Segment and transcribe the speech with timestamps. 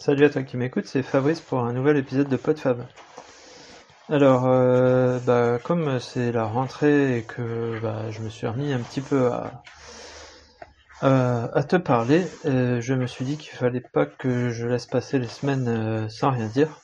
[0.00, 2.86] Salut à toi qui m'écoute, c'est Fabrice pour un nouvel épisode de PodFab.
[4.08, 8.78] Alors, euh, bah, comme c'est la rentrée et que bah, je me suis remis un
[8.78, 9.30] petit peu
[11.02, 15.18] à, te parler, euh, je me suis dit qu'il fallait pas que je laisse passer
[15.18, 16.80] les semaines euh, sans rien dire,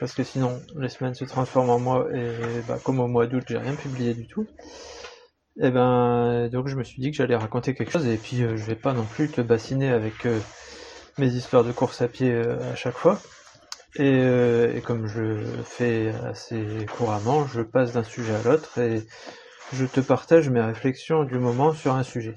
[0.00, 2.32] parce que sinon les semaines se transforment en mois et
[2.66, 4.44] bah, comme au mois d'août j'ai rien publié du tout.
[5.62, 8.64] Et ben donc je me suis dit que j'allais raconter quelque chose et puis je
[8.64, 10.26] vais pas non plus te bassiner avec
[11.18, 13.18] mes histoires de course à pied à chaque fois.
[13.96, 14.20] Et,
[14.76, 19.06] et, comme je fais assez couramment, je passe d'un sujet à l'autre et
[19.72, 22.34] je te partage mes réflexions du moment sur un sujet.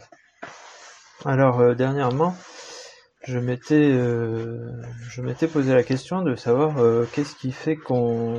[1.26, 2.36] Alors euh, dernièrement,
[3.24, 4.72] je m'étais euh,
[5.10, 8.38] je m'étais posé la question de savoir euh, qu'est-ce qui fait qu'on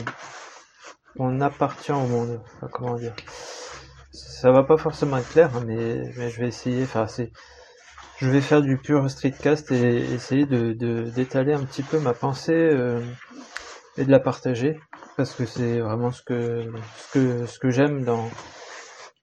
[1.17, 2.41] on appartient au monde?
[2.57, 3.15] Enfin, comment dire?
[4.13, 6.85] Ça va pas forcément être clair, hein, mais, mais je vais essayer.
[6.85, 7.31] Enfin, c'est
[8.21, 10.73] je vais faire du pur streetcast et essayer de
[11.11, 12.71] d'étaler un petit peu ma pensée
[13.97, 14.79] et de la partager
[15.17, 16.65] parce que c'est vraiment ce que
[16.97, 18.29] ce que ce que j'aime dans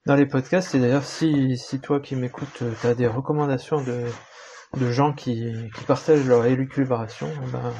[0.07, 0.73] dans les podcasts.
[0.73, 4.05] Et d'ailleurs, si, si toi qui m'écoutes, euh, tu as des recommandations de,
[4.77, 7.73] de gens qui, qui partagent leur élucubration, eh ben,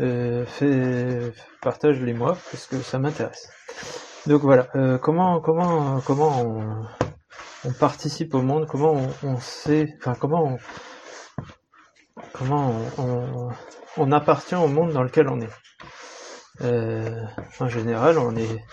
[0.00, 1.32] euh, fais,
[1.62, 3.48] partage-les moi parce que ça m'intéresse.
[4.26, 6.86] Donc voilà, euh, comment comment comment on,
[7.64, 10.58] on, participe au monde, comment on, sait, enfin comment on,
[12.32, 12.74] comment
[13.96, 15.50] on, appartient au monde dans lequel on est.
[16.60, 17.24] Euh,
[17.60, 18.64] en général, on est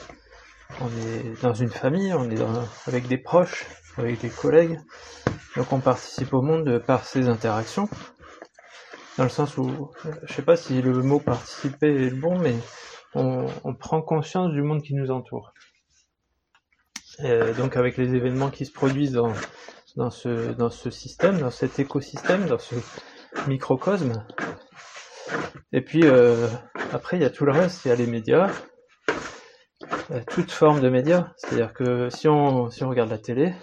[0.81, 2.41] on est dans une famille, on est
[2.87, 3.65] avec des proches,
[3.97, 4.79] avec des collègues,
[5.55, 7.89] donc on participe au monde par ces interactions.
[9.17, 9.91] Dans le sens où,
[10.23, 12.55] je sais pas si le mot participer est le bon, mais
[13.15, 15.53] on, prend conscience du monde qui nous entoure.
[17.57, 19.33] Donc avec les événements qui se produisent dans,
[19.95, 22.75] dans, ce, dans ce système, dans cet écosystème, dans ce
[23.47, 24.23] microcosme.
[25.71, 26.47] Et puis euh,
[26.91, 28.49] après il y a tout le reste, il y a les médias,
[30.11, 31.31] euh, toute forme de médias.
[31.37, 33.53] C'est-à-dire que si on, si on regarde la télé,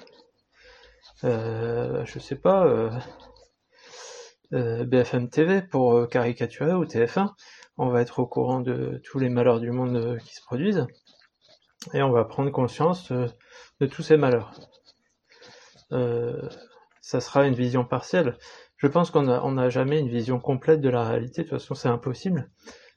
[1.24, 2.90] euh, je sais pas, euh,
[4.52, 7.32] euh BFM TV pour caricaturer ou TF1,
[7.78, 10.86] on va être au courant de tous les malheurs du monde qui se produisent
[11.94, 14.52] et on va prendre conscience de tous ces malheurs.
[17.00, 18.36] ça sera une vision partielle.
[18.76, 21.88] Je pense qu'on n'a jamais une vision complète de la réalité, de toute façon c'est
[21.88, 22.50] impossible.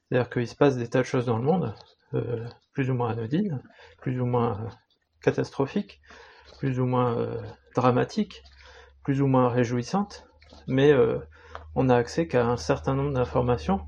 [0.10, 1.76] C'est-à-dire qu'il se passe des tas de choses dans le monde,
[2.16, 3.62] euh, plus ou moins anodines,
[4.02, 4.70] plus ou moins euh,
[5.22, 6.02] catastrophiques,
[6.58, 7.40] plus ou moins euh,
[7.76, 8.44] dramatiques,
[9.04, 10.28] plus ou moins réjouissantes,
[10.68, 10.94] mais
[11.74, 13.82] on n'a accès qu'à un certain nombre d'informations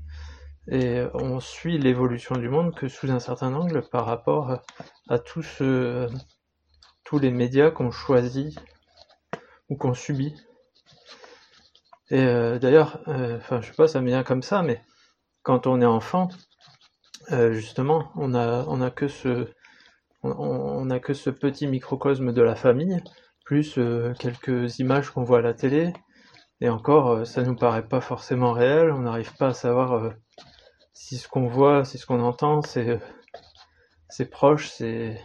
[0.68, 4.62] et on suit l'évolution du monde que sous un certain angle par rapport
[5.08, 5.62] à tous,
[7.04, 8.58] tous les médias qu'on choisit
[9.68, 10.34] ou qu'on subit.
[12.10, 12.24] Et
[12.60, 14.82] d'ailleurs, enfin je sais pas, ça me vient comme ça, mais
[15.42, 16.28] quand on est enfant,
[17.30, 19.48] euh, justement, on a, que ce,
[20.22, 23.02] ce petit microcosme de la famille,
[23.44, 25.92] plus euh, quelques images qu'on voit à la télé,
[26.60, 30.12] et encore, euh, ça nous paraît pas forcément réel, on n'arrive pas à savoir
[30.92, 33.00] si ce qu'on voit, si ce qu'on entend, c'est,
[34.30, 35.16] proche, c'est,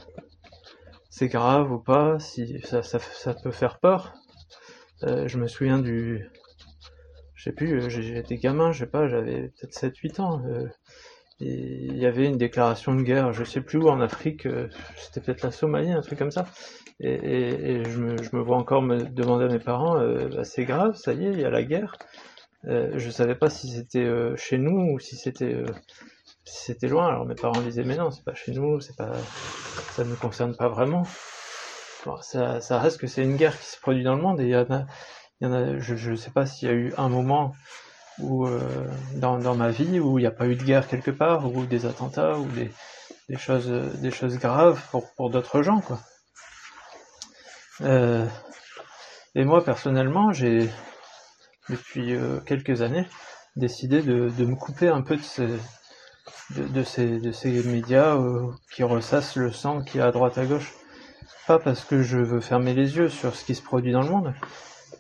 [1.22, 4.13] grave ou pas, si ça, peut faire peur.
[5.01, 6.29] je me souviens du,
[7.35, 10.41] je sais plus, j'étais gamin, je sais pas, j'avais peut-être 7-8 ans
[11.39, 15.22] il y avait une déclaration de guerre, je sais plus où en Afrique, euh, c'était
[15.22, 16.47] peut-être la Somalie, un truc comme ça.
[16.99, 21.13] Et, je, me, vois encore me demander à mes parents, euh, bah, c'est grave, ça
[21.13, 21.95] y est, il y a la guerre.
[22.67, 25.63] Euh, je savais pas si c'était euh, chez nous ou si c'était
[26.44, 27.07] c'était loin.
[27.07, 29.11] Alors mes parents disaient mais non, c'est pas chez nous, c'est pas,
[29.95, 31.03] ça ne nous concerne pas vraiment.
[32.05, 34.45] Bon, ça, ça reste que c'est une guerre qui se produit dans le monde et
[34.45, 34.85] il y en a,
[35.41, 37.53] il y en a, je, ne sais pas s'il y a eu un moment
[38.19, 38.59] ou euh,
[39.16, 41.66] dans, dans ma vie où il n'y a pas eu de guerre quelque part ou
[41.66, 42.72] des attentats ou des,
[43.29, 45.99] des choses des choses graves pour, pour d'autres gens quoi.
[47.81, 48.25] Euh,
[49.35, 50.69] et moi personnellement j'ai
[51.69, 53.07] depuis euh, quelques années
[53.55, 55.47] décidé de, me couper un peu de ces
[56.52, 60.46] de, ces, de ces médias euh, qui ressassent le sang qui est à droite à
[60.46, 60.73] gauche.
[61.47, 64.09] Pas parce que je veux fermer les yeux sur ce qui se produit dans le
[64.09, 64.34] monde,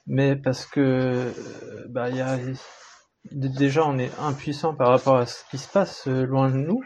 [0.07, 1.31] mais parce que
[1.89, 2.37] bah il y a
[3.31, 6.81] déjà on est impuissant par rapport à ce qui se passe euh, loin de nous,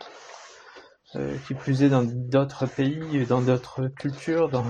[1.15, 4.65] euh, qui plus est dans d'autres pays, dans d'autres cultures, dans...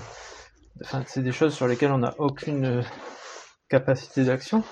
[1.05, 2.81] c'est des choses sur lesquelles on n'a aucune euh,
[3.69, 4.63] capacité d'action.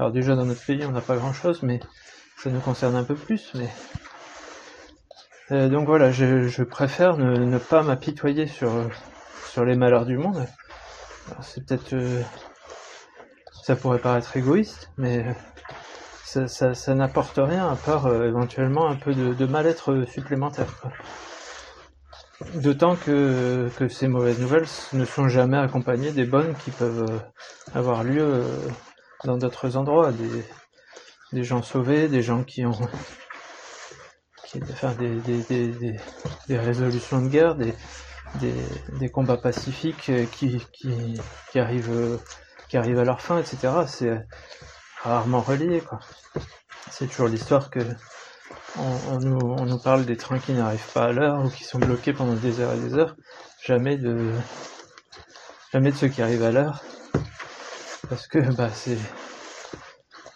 [0.00, 1.78] Alors déjà dans notre pays on n'a pas grand chose, mais
[2.38, 3.52] ça nous concerne un peu plus.
[5.50, 8.70] Mais donc voilà, je, préfère ne, pas m'apitoyer sur
[9.50, 10.46] sur les malheurs du monde.
[11.42, 11.94] C'est peut-être
[13.62, 15.22] ça pourrait paraître égoïste, mais
[16.24, 20.80] ça, ça, n'apporte rien à part euh, éventuellement un peu de, mal-être supplémentaire.
[22.54, 27.78] D'autant que, que ces mauvaises nouvelles ne sont jamais accompagnées des bonnes qui peuvent euh,
[27.78, 28.46] avoir lieu euh,
[29.24, 30.44] dans d'autres endroits, des,
[31.32, 32.78] des gens sauvés, des gens qui ont
[34.46, 35.96] qui, enfin, des, des,
[36.48, 41.20] des, résolutions de guerre, des combats pacifiques euh, qui, qui,
[41.52, 42.16] qui arrivent euh,
[42.68, 43.68] qui arrivent à leur fin, etc.
[43.86, 44.26] C'est
[45.02, 46.00] rarement relié, quoi.
[46.90, 47.80] C'est toujours l'histoire que
[48.78, 51.64] on, on nous, on nous parle des trains qui n'arrivent pas à l'heure ou qui
[51.64, 53.16] sont bloqués pendant des heures et des heures.
[53.64, 54.32] Jamais de
[55.72, 56.82] jamais de ceux qui arrivent à l'heure.
[58.10, 58.96] Parce que bah c'est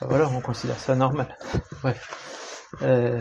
[0.00, 1.36] bah, voilà, on considère ça normal.
[1.82, 2.70] Bref.
[2.82, 3.20] Euh,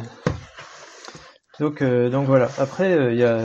[1.60, 2.48] donc euh, donc voilà.
[2.60, 3.40] Après euh, il y a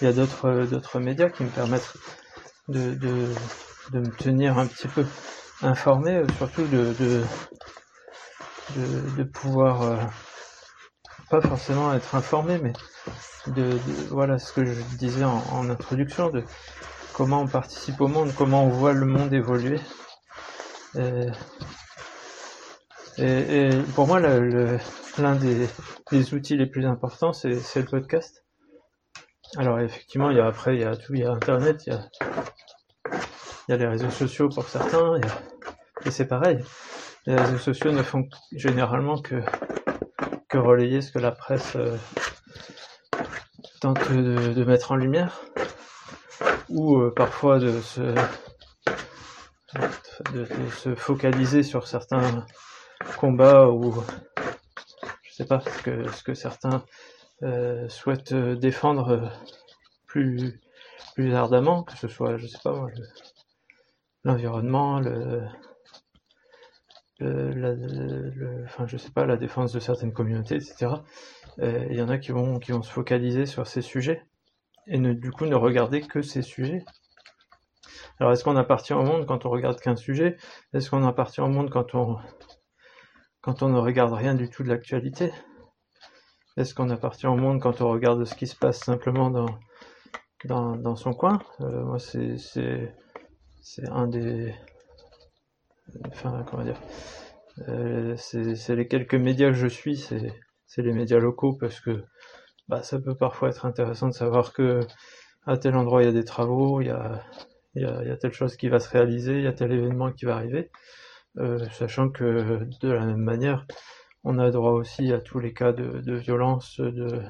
[0.00, 1.94] il y a d'autres d'autres médias qui me permettent
[2.68, 3.34] de, de,
[3.92, 5.06] de me tenir un petit peu
[5.62, 7.24] informé, euh, surtout de, de,
[8.76, 9.96] de, de pouvoir euh,
[11.30, 12.72] pas forcément être informé, mais
[13.54, 13.78] de,
[14.10, 16.44] voilà ce que je disais en introduction, de
[17.14, 19.80] comment on participe au monde, comment on voit le monde évoluer.
[20.96, 21.26] Et,
[23.18, 28.44] et, et pour moi, l'un des, outils les plus importants, c'est le podcast.
[29.56, 31.92] Alors effectivement, il y a après, il y a tout, il y a Internet, il
[33.68, 35.18] y a, les réseaux sociaux pour certains,
[36.04, 36.58] et c'est pareil.
[37.26, 39.36] Les réseaux sociaux ne font généralement que,
[40.52, 41.96] relayer ce que la presse euh,
[43.82, 45.42] tente de, mettre en lumière,
[46.70, 48.14] ou euh, parfois de se,
[50.32, 52.46] de, se focaliser sur certains
[53.18, 53.94] combats ou
[55.22, 56.84] je sais pas ce que, ce que certains
[57.42, 59.26] euh, souhaitent euh, défendre euh,
[60.06, 60.60] plus,
[61.14, 63.04] plus ardemment, que ce soit, je sais pas moi, le-
[64.24, 65.42] l'environnement, le,
[67.20, 67.74] la-
[68.86, 71.04] je sais pas, la défense de certaines communautés, etc.
[71.58, 74.22] Il y en a qui vont, qui vont se focaliser sur ces sujets
[74.86, 76.84] et ne, du coup ne regarder que ces sujets.
[78.18, 80.36] Alors est-ce qu'on appartient au monde quand on regarde qu'un sujet?
[80.72, 82.16] Est-ce qu'on appartient au monde quand on,
[83.42, 85.32] quand on ne regarde rien du tout de l'actualité?
[86.56, 89.30] Est-ce qu'on appartient au monde quand on regarde ce qui se passe simplement
[90.44, 91.38] dans, son coin?
[91.60, 92.38] Euh, Moi c'est,
[93.90, 94.54] un des...
[96.08, 96.80] Enfin comment dire?
[97.68, 100.32] Euh, c'est, les quelques médias que je suis, c'est,
[100.66, 102.04] c'est les médias locaux parce que
[102.68, 104.80] bah, ça peut parfois être intéressant de savoir que
[105.46, 107.22] à tel endroit il y a des travaux, il y a,
[107.76, 110.24] il y a, telle chose qui va se réaliser, il y a tel événement qui
[110.24, 110.70] va arriver,
[111.38, 113.66] euh, sachant que de la même manière,
[114.24, 117.22] on a droit aussi à tous les cas de, violence, de,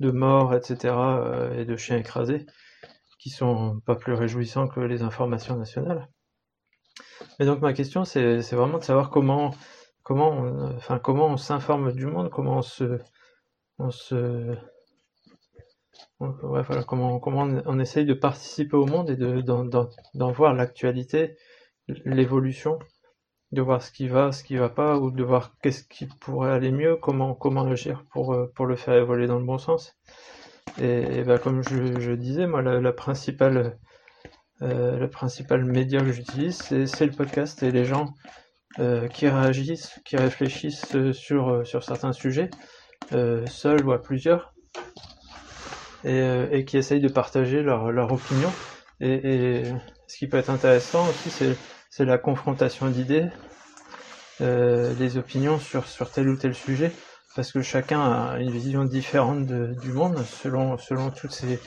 [0.00, 2.46] de mort, etc., euh, et de chiens écrasés,
[3.18, 6.08] qui sont pas plus réjouissants que les informations nationales.
[7.40, 9.50] Et donc ma question, c'est, vraiment de savoir comment,
[10.04, 13.00] comment, on, enfin comment on s'informe du monde, comment on se,
[13.78, 14.56] on se,
[16.20, 21.36] ouais, comment, comment on, essaye de participer au monde et de, d'en, voir l'actualité,
[22.04, 22.78] l'évolution,
[23.52, 26.52] de voir ce qui va, ce qui va pas, ou de voir qu'est-ce qui pourrait
[26.52, 29.96] aller mieux, comment, comment agir pour, euh, le faire évoluer dans le bon sens.
[30.80, 33.78] Et, ben, comme je, disais, moi, la, principale,
[34.62, 38.14] euh, le principal média que j'utilise, c'est, le podcast et les gens
[38.78, 42.50] euh, qui réagissent, qui réfléchissent sur, certains sujets,
[43.10, 44.52] seuls ou à plusieurs,
[46.04, 48.52] et, euh, et qui essayent de partager leur, opinion.
[49.00, 49.70] Et,
[50.06, 51.58] ce qui peut être intéressant aussi, c'est,
[52.04, 53.26] la confrontation d'idées,
[54.40, 56.92] euh, les opinions sur, tel ou tel sujet,
[57.34, 60.76] parce que chacun a une vision différente du monde selon,
[61.10, 61.60] toutes ces,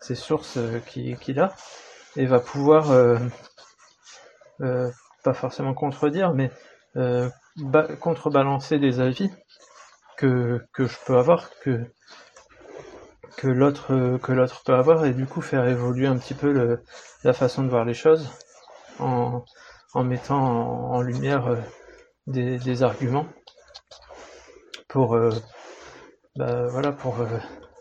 [0.00, 1.54] ces sources euh, qu'il a,
[2.16, 3.18] et va pouvoir, euh,
[4.60, 4.90] euh,
[5.24, 6.50] pas forcément contredire, mais
[6.96, 9.30] euh, ba- contrebalancer des avis
[10.16, 11.84] que, que je peux avoir, que,
[13.36, 16.52] que l'autre euh, que l'autre peut avoir, et du coup faire évoluer un petit peu
[16.52, 16.82] le,
[17.24, 18.30] la façon de voir les choses
[18.98, 19.44] en,
[19.94, 21.56] en mettant en, en lumière euh,
[22.26, 23.26] des, des arguments
[24.88, 25.30] pour euh,
[26.36, 27.26] bah, voilà pour, euh,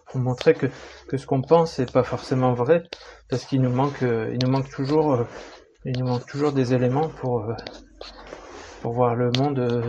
[0.08, 0.68] pour montrer que,
[1.08, 2.84] que ce qu'on pense n'est pas forcément vrai
[3.30, 5.26] parce qu'il nous manque il nous manque toujours
[5.86, 7.46] il nous manque toujours des éléments pour
[8.82, 9.82] pour voir le monde euh,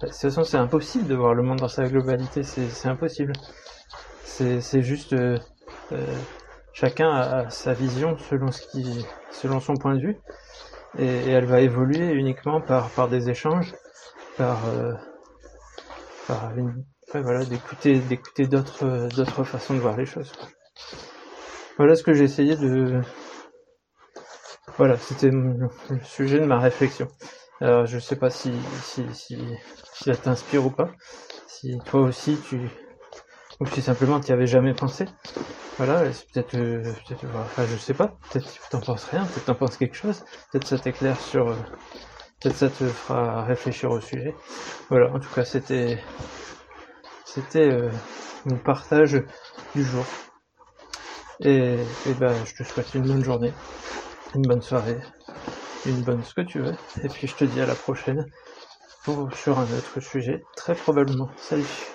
[0.00, 3.34] de toute façon c'est impossible de voir le monde dans sa globalité c'est impossible
[4.60, 5.38] c'est juste euh,
[5.92, 6.20] euh,
[6.72, 10.16] chacun a sa vision selon ce qui selon son point de vue.
[10.98, 13.74] Et, elle va évoluer uniquement par par des échanges
[14.36, 14.92] par euh,
[16.26, 20.32] par une ouais, voilà d'écouter d'écouter d'autres d'autres façons de voir les choses
[21.76, 23.00] voilà ce que j'ai essayé de
[24.76, 25.68] voilà c'était le
[26.02, 27.08] sujet de ma réflexion.
[27.60, 29.38] Alors je sais pas si, si, si,
[29.94, 30.90] si ça t'inspire ou pas,
[31.46, 32.68] si toi aussi tu,
[33.60, 35.06] ou si simplement tu n'y avais jamais pensé.
[35.78, 39.56] Voilà, peut-être, euh, peut-être, enfin je sais pas, peut-être que t'en penses rien, peut-être t'en
[39.56, 41.56] penses quelque chose, peut-être ça t'éclaire sur, euh,
[42.40, 44.36] peut-être ça te fera réfléchir au sujet.
[44.90, 46.02] Voilà, en tout cas c'était,
[47.24, 47.90] c'était euh,
[48.44, 49.22] mon partage
[49.74, 50.06] du jour.
[51.38, 53.54] Et, et ben je te souhaite une bonne journée,
[54.34, 55.00] une bonne soirée,
[55.84, 58.26] une bonne ce que tu veux, et puis je te dis à la prochaine
[59.04, 61.30] pour, sur un autre sujet, très probablement.
[61.38, 61.93] Salut